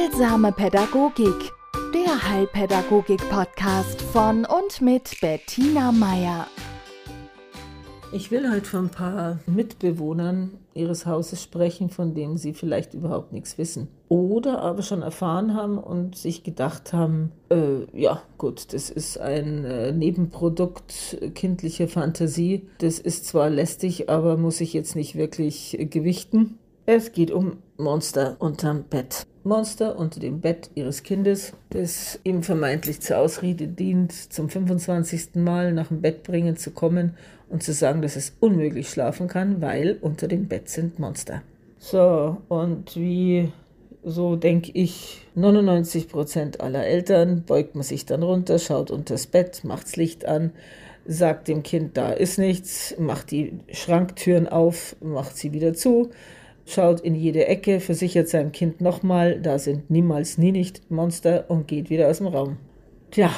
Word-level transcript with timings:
Heilsame 0.00 0.50
Pädagogik, 0.52 1.52
der 1.92 2.30
Heilpädagogik-Podcast 2.30 4.00
von 4.00 4.46
und 4.46 4.80
mit 4.80 5.20
Bettina 5.20 5.92
Meier. 5.92 6.46
Ich 8.10 8.30
will 8.30 8.50
heute 8.50 8.64
von 8.64 8.86
ein 8.86 8.90
paar 8.90 9.40
Mitbewohnern 9.46 10.52
ihres 10.72 11.04
Hauses 11.04 11.42
sprechen, 11.42 11.90
von 11.90 12.14
denen 12.14 12.38
sie 12.38 12.54
vielleicht 12.54 12.94
überhaupt 12.94 13.32
nichts 13.32 13.58
wissen. 13.58 13.88
Oder 14.08 14.62
aber 14.62 14.82
schon 14.82 15.02
erfahren 15.02 15.54
haben 15.54 15.76
und 15.76 16.16
sich 16.16 16.44
gedacht 16.44 16.94
haben, 16.94 17.32
äh, 17.50 17.84
ja 17.92 18.22
gut, 18.38 18.72
das 18.72 18.88
ist 18.88 19.20
ein 19.20 19.66
äh, 19.66 19.92
Nebenprodukt 19.92 21.18
kindlicher 21.34 21.88
Fantasie. 21.88 22.66
Das 22.78 22.98
ist 22.98 23.26
zwar 23.26 23.50
lästig, 23.50 24.08
aber 24.08 24.38
muss 24.38 24.62
ich 24.62 24.72
jetzt 24.72 24.96
nicht 24.96 25.14
wirklich 25.14 25.78
äh, 25.78 25.84
gewichten. 25.84 26.58
Es 26.86 27.12
geht 27.12 27.30
um 27.30 27.58
Monster 27.76 28.36
unterm 28.38 28.84
Bett. 28.84 29.26
Monster 29.42 29.98
unter 29.98 30.20
dem 30.20 30.40
Bett 30.40 30.70
ihres 30.74 31.02
Kindes, 31.02 31.52
das 31.70 32.20
ihm 32.24 32.42
vermeintlich 32.42 33.00
zur 33.00 33.18
Ausrede 33.18 33.66
dient, 33.68 34.12
zum 34.12 34.48
25. 34.48 35.36
Mal 35.36 35.72
nach 35.72 35.88
dem 35.88 36.02
Bett 36.02 36.22
bringen 36.22 36.56
zu 36.56 36.70
kommen 36.70 37.14
und 37.48 37.62
zu 37.62 37.72
sagen, 37.72 38.02
dass 38.02 38.16
es 38.16 38.34
unmöglich 38.40 38.88
schlafen 38.88 39.28
kann, 39.28 39.60
weil 39.60 39.98
unter 40.00 40.28
dem 40.28 40.46
Bett 40.46 40.68
sind 40.68 40.98
Monster. 40.98 41.42
So, 41.78 42.36
und 42.48 42.96
wie 42.96 43.50
so 44.04 44.36
denke 44.36 44.70
ich, 44.74 45.26
99 45.34 46.08
Prozent 46.08 46.60
aller 46.60 46.86
Eltern 46.86 47.42
beugt 47.46 47.74
man 47.74 47.84
sich 47.84 48.06
dann 48.06 48.22
runter, 48.22 48.58
schaut 48.58 48.90
unter 48.90 49.14
das 49.14 49.26
Bett, 49.26 49.62
macht's 49.64 49.96
Licht 49.96 50.26
an, 50.26 50.52
sagt 51.06 51.48
dem 51.48 51.62
Kind, 51.62 51.96
da 51.96 52.12
ist 52.12 52.38
nichts, 52.38 52.94
macht 52.98 53.30
die 53.30 53.54
Schranktüren 53.72 54.48
auf, 54.48 54.96
macht 55.00 55.36
sie 55.36 55.52
wieder 55.52 55.74
zu, 55.74 56.10
schaut 56.66 57.00
in 57.00 57.14
jede 57.14 57.46
Ecke, 57.46 57.80
versichert 57.80 58.28
seinem 58.28 58.52
Kind 58.52 58.80
nochmal, 58.80 59.40
da 59.40 59.58
sind 59.58 59.90
niemals 59.90 60.38
nie 60.38 60.52
nicht 60.52 60.90
Monster 60.90 61.44
und 61.48 61.68
geht 61.68 61.90
wieder 61.90 62.08
aus 62.08 62.18
dem 62.18 62.28
Raum. 62.28 62.56
Tja, 63.10 63.30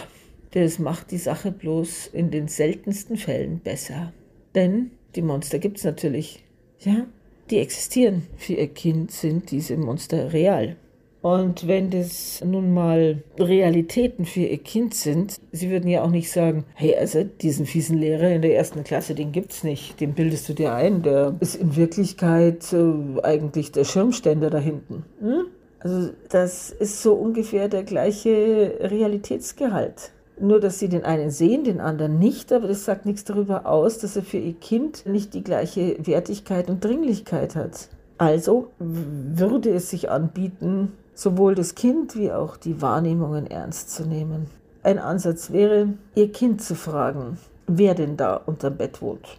das 0.53 0.79
macht 0.79 1.11
die 1.11 1.19
Sache 1.19 1.51
bloß 1.51 2.09
in 2.09 2.31
den 2.31 2.49
seltensten 2.49 3.17
Fällen 3.17 3.61
besser. 3.61 4.13
Denn 4.55 4.91
die 5.15 5.23
Monster 5.23 5.59
gibt 5.59 5.79
es 5.79 5.85
natürlich. 5.85 6.45
Ja, 6.81 7.07
die 7.51 7.59
existieren. 7.59 8.23
Für 8.37 8.55
ihr 8.55 8.69
Kind 8.69 9.11
sind 9.11 9.51
diese 9.51 9.77
Monster 9.77 10.33
real. 10.33 10.77
Und 11.23 11.69
wenn 11.69 11.91
das 11.91 12.43
nun 12.45 12.75
mal 12.75 13.23
Realitäten 13.39 14.25
für 14.25 14.41
ihr 14.41 14.59
Kind 14.59 14.95
sind, 14.95 15.41
sie 15.53 15.71
würden 15.71 15.89
ja 15.89 16.03
auch 16.03 16.11
nicht 16.11 16.31
sagen, 16.31 16.65
hey, 16.75 16.97
also 16.97 17.23
diesen 17.23 17.65
fiesen 17.65 17.97
Lehrer 17.97 18.31
in 18.31 18.43
der 18.43 18.57
ersten 18.57 18.83
Klasse, 18.83 19.15
den 19.15 19.31
gibt's 19.31 19.63
nicht, 19.63 20.01
den 20.01 20.15
bildest 20.15 20.49
du 20.49 20.53
dir 20.53 20.75
ein, 20.75 21.03
der 21.03 21.37
ist 21.39 21.55
in 21.55 21.77
Wirklichkeit 21.77 22.73
äh, 22.73 23.21
eigentlich 23.23 23.71
der 23.71 23.85
Schirmständer 23.85 24.51
da 24.51 24.59
hinten. 24.59 25.05
Hm? 25.21 25.45
Also 25.79 26.11
das 26.29 26.71
ist 26.71 27.03
so 27.03 27.15
ungefähr 27.15 27.69
der 27.69 27.85
gleiche 27.85 28.79
Realitätsgehalt. 28.81 30.11
Nur, 30.41 30.59
dass 30.59 30.81
sie 30.81 30.89
den 30.89 31.05
einen 31.05 31.31
sehen, 31.31 31.63
den 31.63 31.81
anderen 31.81 32.19
nicht, 32.19 32.53
aber 32.53 32.67
das 32.67 32.85
sagt 32.85 33.07
nichts 33.07 33.23
darüber 33.23 33.67
aus, 33.67 33.99
dass 33.99 34.17
er 34.17 34.23
für 34.23 34.39
ihr 34.39 34.55
Kind 34.55 35.07
nicht 35.07 35.35
die 35.35 35.45
gleiche 35.45 35.97
Wertigkeit 36.05 36.69
und 36.69 36.85
Dringlichkeit 36.85 37.55
hat. 37.55 37.89
Also 38.19 38.71
würde 38.79 39.71
es 39.71 39.91
sich 39.91 40.11
anbieten, 40.11 40.93
sowohl 41.15 41.55
das 41.55 41.75
Kind 41.75 42.17
wie 42.17 42.33
auch 42.33 42.57
die 42.57 42.81
Wahrnehmungen 42.81 43.47
ernst 43.47 43.91
zu 43.91 44.05
nehmen. 44.05 44.47
Ein 44.83 44.99
Ansatz 44.99 45.53
wäre, 45.53 45.95
ihr 46.15 46.33
Kind 46.33 46.63
zu 46.63 46.75
fragen, 46.75 47.39
wer 47.67 47.95
denn 47.95 48.17
da 48.17 48.37
unterm 48.37 48.77
Bett 48.77 49.01
wohnt. 49.01 49.39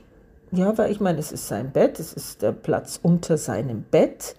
Ja, 0.52 0.78
weil 0.78 0.92
ich 0.92 1.00
meine, 1.00 1.20
es 1.20 1.32
ist 1.32 1.48
sein 1.48 1.72
Bett, 1.72 2.00
es 2.00 2.14
ist 2.14 2.42
der 2.42 2.52
Platz 2.52 3.00
unter 3.02 3.38
seinem 3.38 3.84
Bett. 3.84 4.36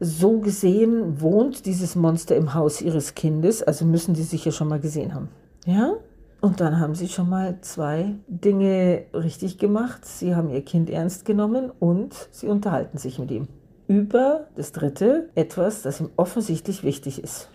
So 0.00 0.38
gesehen 0.38 1.20
wohnt 1.20 1.66
dieses 1.66 1.94
Monster 1.94 2.34
im 2.34 2.54
Haus 2.54 2.80
ihres 2.80 3.14
Kindes, 3.14 3.62
also 3.62 3.84
müssen 3.84 4.14
die 4.14 4.22
sich 4.22 4.44
ja 4.44 4.52
schon 4.52 4.68
mal 4.68 4.80
gesehen 4.80 5.14
haben. 5.14 5.28
Ja? 5.66 5.94
Und 6.40 6.60
dann 6.60 6.80
haben 6.80 6.94
sie 6.94 7.08
schon 7.08 7.28
mal 7.28 7.58
zwei 7.60 8.14
Dinge 8.26 9.04
richtig 9.12 9.58
gemacht. 9.58 10.06
Sie 10.06 10.34
haben 10.34 10.48
ihr 10.50 10.64
Kind 10.64 10.88
ernst 10.88 11.24
genommen 11.24 11.70
und 11.78 12.14
sie 12.30 12.48
unterhalten 12.48 12.98
sich 12.98 13.18
mit 13.18 13.30
ihm. 13.30 13.48
Über 13.88 14.46
das 14.56 14.72
dritte, 14.72 15.28
etwas, 15.34 15.82
das 15.82 16.00
ihm 16.00 16.10
offensichtlich 16.16 16.82
wichtig 16.84 17.22
ist. 17.22 17.48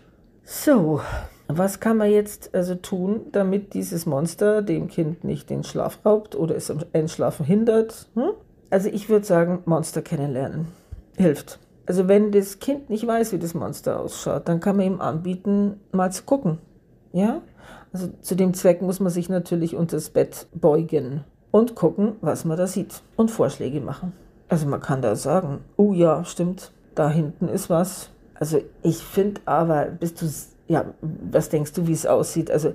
So, 0.44 1.02
was 1.48 1.80
kann 1.80 1.98
man 1.98 2.12
jetzt 2.12 2.54
also 2.54 2.76
tun, 2.76 3.22
damit 3.32 3.74
dieses 3.74 4.06
Monster 4.06 4.62
dem 4.62 4.88
Kind 4.88 5.24
nicht 5.24 5.50
den 5.50 5.64
Schlaf 5.64 6.00
raubt 6.06 6.36
oder 6.36 6.56
es 6.56 6.70
am 6.70 6.80
Einschlafen 6.94 7.46
hindert? 7.46 8.08
Hm? 8.14 8.32
Also 8.70 8.90
ich 8.90 9.10
würde 9.10 9.26
sagen, 9.26 9.64
Monster 9.66 10.02
kennenlernen. 10.02 10.68
Hilft. 11.18 11.60
Also 11.88 12.08
wenn 12.08 12.32
das 12.32 12.60
Kind 12.60 12.90
nicht 12.90 13.06
weiß, 13.06 13.32
wie 13.32 13.40
das 13.40 13.54
Monster 13.54 14.00
ausschaut, 14.00 14.48
dann 14.48 14.60
kann 14.60 14.78
man 14.78 14.86
ihm 14.86 15.02
anbieten, 15.02 15.80
mal 15.92 16.12
zu 16.12 16.24
gucken. 16.24 16.58
Ja? 17.14 17.42
Also 17.96 18.10
zu 18.20 18.36
dem 18.36 18.54
Zweck 18.54 18.82
muss 18.82 19.00
man 19.00 19.10
sich 19.10 19.30
natürlich 19.30 19.74
unter 19.74 19.96
das 19.96 20.10
Bett 20.10 20.48
beugen 20.54 21.24
und 21.52 21.76
gucken, 21.76 22.18
was 22.20 22.44
man 22.44 22.58
da 22.58 22.68
sieht 22.68 23.02
und 23.16 23.32
Vorschläge 23.32 23.80
machen. 23.80 24.12
Also 24.50 24.68
man 24.68 24.82
kann 24.82 25.02
da 25.02 25.16
sagen, 25.16 25.60
oh 25.78 25.94
ja, 25.94 26.26
stimmt, 26.26 26.74
da 26.94 27.10
hinten 27.10 27.48
ist 27.48 27.70
was. 27.70 28.10
Also 28.34 28.60
ich 28.84 28.98
finde 28.98 29.40
aber, 29.46 29.86
bist 29.86 30.22
du, 30.22 30.26
ja, 30.68 30.84
was 31.32 31.48
denkst 31.48 31.72
du, 31.72 31.88
wie 31.88 31.94
es 31.94 32.06
aussieht? 32.06 32.52
Also 32.52 32.74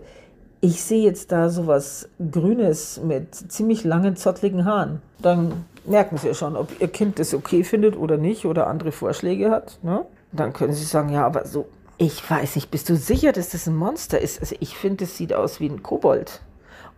ich 0.63 0.83
sehe 0.83 1.05
jetzt 1.05 1.33
da 1.33 1.51
sowas 1.51 2.09
Grünes 2.31 2.99
mit 3.05 3.35
ziemlich 3.35 3.85
langen, 3.85 4.17
zottligen 4.17 4.65
Haaren. 4.65 5.03
Dann 5.21 5.67
merken 5.85 6.17
Sie 6.17 6.29
ja 6.29 6.35
schon, 6.35 6.57
ob 6.57 6.81
Ihr 6.81 6.89
Kind 6.89 7.19
das 7.19 7.35
okay 7.35 7.63
findet 7.63 7.95
oder 7.95 8.17
nicht 8.17 8.47
oder 8.47 8.69
andere 8.69 8.91
Vorschläge 8.91 9.51
hat. 9.51 9.81
Ne? 9.83 10.07
Dann 10.33 10.55
können 10.55 10.73
Sie 10.73 10.85
sagen, 10.85 11.11
ja, 11.11 11.27
aber 11.27 11.45
so 11.45 11.67
ich 12.01 12.29
weiß 12.31 12.57
nicht, 12.57 12.71
bist 12.71 12.89
du 12.89 12.97
sicher, 12.97 13.31
dass 13.31 13.51
das 13.51 13.67
ein 13.67 13.77
Monster 13.77 14.19
ist? 14.19 14.41
Also 14.41 14.57
ich 14.59 14.75
finde, 14.75 15.05
es 15.05 15.19
sieht 15.19 15.35
aus 15.35 15.61
wie 15.61 15.69
ein 15.69 15.83
Kobold 15.83 16.41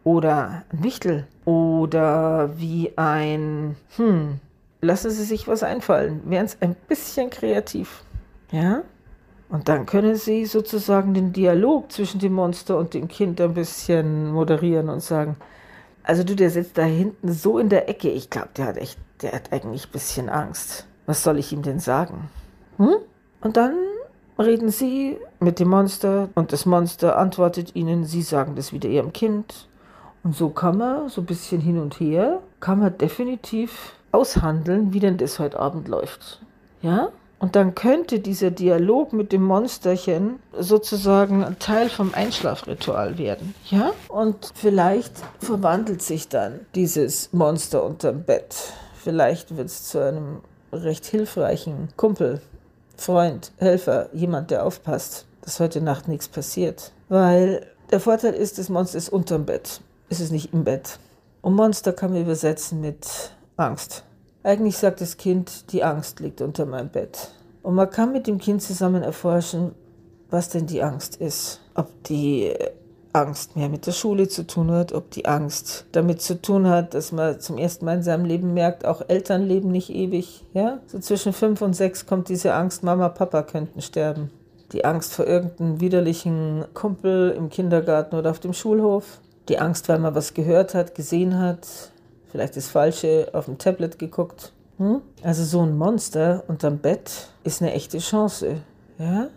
oder 0.05 0.63
ein 0.73 0.85
Wichtel 0.85 1.27
oder 1.45 2.57
wie 2.57 2.93
ein, 2.95 3.75
hm, 3.97 4.39
lassen 4.81 5.11
Sie 5.11 5.25
sich 5.25 5.49
was 5.49 5.65
einfallen. 5.65 6.23
Wären 6.27 6.47
es 6.47 6.57
ein 6.61 6.77
bisschen 6.87 7.31
kreativ. 7.31 8.05
Ja? 8.53 8.83
Und 9.49 9.69
dann 9.69 9.87
können 9.87 10.15
Sie 10.15 10.47
sozusagen 10.47 11.15
den 11.15 11.33
Dialog 11.33 11.91
zwischen 11.91 12.21
dem 12.21 12.35
Monster 12.35 12.79
und 12.79 12.95
dem 12.95 13.09
Kind 13.09 13.41
ein 13.41 13.55
bisschen 13.55 14.31
moderieren 14.31 14.89
und 14.89 15.01
sagen, 15.01 15.35
also 16.05 16.23
du, 16.23 16.37
der 16.37 16.51
sitzt 16.51 16.79
da 16.79 16.85
hinten 16.85 17.33
so 17.33 17.59
in 17.59 17.71
der 17.71 17.89
Ecke. 17.89 18.09
Ich 18.09 18.31
glaube, 18.31 18.51
der 18.57 18.67
hat 18.67 18.77
echt, 18.77 19.01
der 19.21 19.33
hat 19.33 19.53
eigentlich 19.53 19.89
ein 19.89 19.93
bisschen 19.93 20.29
Angst. 20.29 20.87
Was 21.07 21.25
soll 21.25 21.41
ich 21.41 21.53
ihm 21.53 21.63
denn 21.63 21.81
sagen? 21.81 22.31
Hm? 22.77 22.95
Und 23.41 23.57
dann 23.57 23.75
reden 24.39 24.71
Sie 24.71 25.19
mit 25.41 25.59
dem 25.59 25.69
Monster 25.69 26.29
und 26.35 26.53
das 26.53 26.67
Monster 26.67 27.19
antwortet 27.19 27.75
Ihnen, 27.75 28.05
Sie 28.05 28.23
sagen 28.23 28.55
das 28.57 28.73
wieder 28.73 28.89
Ihrem 28.89 29.13
Kind. 29.13 29.69
Und 30.25 30.37
so 30.37 30.51
kann 30.51 30.79
man, 30.79 31.09
so 31.09 31.21
ein 31.21 31.27
bisschen 31.27 31.61
hin 31.61 31.79
und 31.79 31.99
her, 31.99 32.41
kann 32.61 32.79
man 32.79 32.97
definitiv 32.97 33.95
aushandeln, 34.13 34.93
wie 34.93 35.01
denn 35.01 35.17
das 35.17 35.39
heute 35.39 35.59
Abend 35.59 35.89
läuft. 35.89 36.41
Ja? 36.81 37.09
Und 37.41 37.57
dann 37.57 37.75
könnte 37.75 38.21
dieser 38.21 38.53
Dialog 38.53 39.13
mit 39.13 39.33
dem 39.33 39.43
Monsterchen 39.43 40.39
sozusagen 40.57 41.43
ein 41.43 41.59
Teil 41.59 41.89
vom 41.89 42.15
Einschlafritual 42.15 43.19
werden. 43.19 43.55
Ja? 43.69 43.91
Und 44.07 44.53
vielleicht 44.55 45.15
verwandelt 45.41 46.03
sich 46.03 46.29
dann 46.29 46.61
dieses 46.77 47.33
Monster 47.33 47.83
unterm 47.83 48.23
Bett. 48.23 48.55
Vielleicht 48.95 49.57
wird 49.57 49.67
es 49.67 49.89
zu 49.89 49.99
einem 49.99 50.39
recht 50.73 51.05
hilfreichen 51.05 51.89
Kumpel 51.97 52.41
Freund, 52.97 53.53
Helfer, 53.59 54.09
jemand, 54.13 54.51
der 54.51 54.65
aufpasst, 54.65 55.27
dass 55.43 55.61
heute 55.61 55.81
Nacht 55.81 56.09
nichts 56.09 56.29
passiert. 56.29 56.93
Weil 57.09 57.67
der 57.91 58.01
Vorteil 58.01 58.35
ist, 58.35 58.59
das 58.59 58.69
Monster 58.69 58.99
ist 58.99 59.09
unterm 59.09 59.45
Bett. 59.45 59.81
Es 60.09 60.21
ist 60.21 60.33
nicht 60.33 60.53
im 60.53 60.65
Bett. 60.65 60.99
Und 61.41 61.55
Monster 61.55 61.93
kann 61.93 62.13
man 62.13 62.23
übersetzen 62.23 62.81
mit 62.81 63.07
Angst. 63.57 64.05
Eigentlich 64.43 64.79
sagt 64.79 65.01
das 65.01 65.17
Kind, 65.17 65.73
die 65.73 65.85
Angst 65.85 66.21
liegt 66.21 66.41
unter 66.41 66.67
meinem 66.67 66.89
Bett. 66.89 67.33
Und 67.63 67.75
man 67.75 67.91
kann 67.91 68.13
mit 68.13 68.27
dem 68.27 68.39
Kind 68.39 68.63
zusammen 68.63 69.03
erforschen, 69.03 69.75
was 70.31 70.49
denn 70.49 70.67
die 70.67 70.83
Angst 70.83 71.17
ist. 71.17 71.61
Ob 71.75 71.91
die 72.05 72.53
Angst 73.13 73.57
mehr 73.57 73.69
mit 73.69 73.87
der 73.87 73.93
Schule 73.93 74.29
zu 74.29 74.47
tun 74.47 74.71
hat, 74.71 74.93
ob 74.93 75.11
die 75.11 75.27
Angst 75.27 75.87
damit 75.93 76.23
zu 76.23 76.41
tun 76.41 76.67
hat, 76.67 76.95
dass 76.95 77.13
man 77.13 77.41
zum 77.41 77.59
ersten 77.59 77.85
Mal 77.85 77.97
in 77.97 78.03
seinem 78.03 78.25
Leben 78.25 78.55
merkt, 78.55 78.87
auch 78.87 79.03
Eltern 79.09 79.43
leben 79.43 79.71
nicht 79.71 79.91
ewig. 79.91 80.45
Ja? 80.55 80.81
So 80.87 80.99
zwischen 80.99 81.33
fünf 81.33 81.61
und 81.61 81.75
sechs 81.75 82.07
kommt 82.07 82.29
diese 82.29 82.55
Angst, 82.55 82.83
Mama, 82.83 83.09
Papa 83.11 83.43
könnten 83.43 83.83
sterben. 83.83 84.31
Die 84.73 84.85
Angst 84.87 85.13
vor 85.13 85.27
irgendeinem 85.27 85.81
widerlichen 85.81 86.65
Kumpel 86.73 87.35
im 87.37 87.51
Kindergarten 87.51 88.17
oder 88.17 88.31
auf 88.31 88.41
dem 88.41 88.55
Schulhof. 88.55 89.21
Die 89.49 89.59
Angst, 89.59 89.89
weil 89.89 89.99
man 89.99 90.15
was 90.15 90.33
gehört 90.33 90.75
hat, 90.75 90.95
gesehen 90.95 91.39
hat, 91.39 91.67
vielleicht 92.31 92.57
das 92.57 92.69
Falsche 92.69 93.29
auf 93.35 93.45
dem 93.45 93.59
Tablet 93.59 93.99
geguckt. 93.99 94.53
Hm? 94.79 95.03
Also 95.23 95.45
so 95.45 95.61
ein 95.61 95.77
Monster 95.77 96.45
unterm 96.49 96.79
Bett 96.79 97.29
ist 97.45 97.61
eine 97.61 97.73
echte 97.73 97.99
Chance. 97.99 98.63
Ja? 98.99 99.29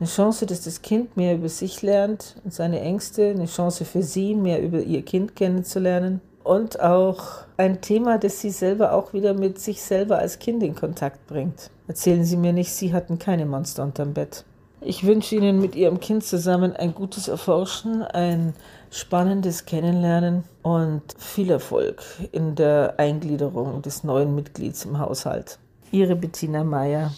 Eine 0.00 0.08
Chance, 0.08 0.46
dass 0.46 0.62
das 0.62 0.80
Kind 0.80 1.16
mehr 1.16 1.34
über 1.34 1.48
sich 1.48 1.82
lernt 1.82 2.36
und 2.44 2.54
seine 2.54 2.80
Ängste, 2.80 3.30
eine 3.30 3.46
Chance 3.46 3.84
für 3.84 4.02
sie, 4.02 4.36
mehr 4.36 4.62
über 4.62 4.80
ihr 4.80 5.02
Kind 5.02 5.34
kennenzulernen. 5.34 6.20
Und 6.44 6.80
auch 6.80 7.18
ein 7.56 7.80
Thema, 7.80 8.16
das 8.16 8.40
sie 8.40 8.50
selber 8.50 8.92
auch 8.92 9.12
wieder 9.12 9.34
mit 9.34 9.58
sich 9.58 9.82
selber 9.82 10.18
als 10.18 10.38
Kind 10.38 10.62
in 10.62 10.76
Kontakt 10.76 11.26
bringt. 11.26 11.70
Erzählen 11.88 12.24
Sie 12.24 12.36
mir 12.36 12.52
nicht, 12.52 12.72
Sie 12.72 12.92
hatten 12.94 13.18
keine 13.18 13.44
Monster 13.44 13.82
unterm 13.82 14.14
Bett. 14.14 14.44
Ich 14.80 15.04
wünsche 15.04 15.34
Ihnen 15.34 15.60
mit 15.60 15.74
Ihrem 15.74 15.98
Kind 15.98 16.22
zusammen 16.22 16.76
ein 16.76 16.94
gutes 16.94 17.26
Erforschen, 17.26 18.02
ein 18.02 18.54
spannendes 18.90 19.66
Kennenlernen 19.66 20.44
und 20.62 21.02
viel 21.18 21.50
Erfolg 21.50 22.02
in 22.30 22.54
der 22.54 22.94
Eingliederung 22.98 23.82
des 23.82 24.04
neuen 24.04 24.34
Mitglieds 24.36 24.84
im 24.84 25.00
Haushalt. 25.00 25.58
Ihre 25.90 26.14
Bettina 26.14 26.62
Meier. 26.62 27.10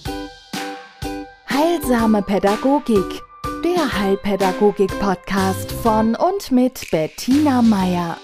Heilsame 1.60 2.22
Pädagogik, 2.22 3.22
der 3.62 4.00
Heilpädagogik-Podcast 4.00 5.70
von 5.70 6.16
und 6.16 6.50
mit 6.50 6.90
Bettina 6.90 7.60
Meier. 7.60 8.16